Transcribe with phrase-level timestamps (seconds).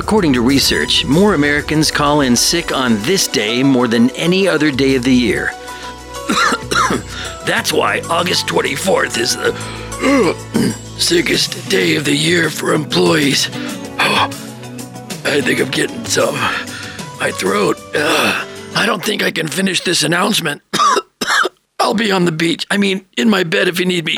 [0.00, 4.70] According to research, more Americans call in sick on this day more than any other
[4.70, 5.52] day of the year.
[7.46, 9.52] That's why August 24th is the
[10.98, 13.50] sickest day of the year for employees.
[13.98, 16.34] I think I'm getting some.
[17.20, 17.76] My throat.
[17.94, 20.62] Uh, I don't think I can finish this announcement.
[21.78, 22.66] I'll be on the beach.
[22.70, 24.16] I mean, in my bed if you need me.